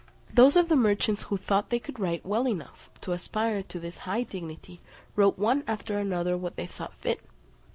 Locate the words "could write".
1.77-2.25